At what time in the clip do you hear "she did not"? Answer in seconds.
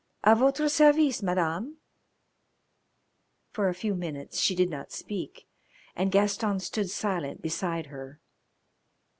4.39-4.91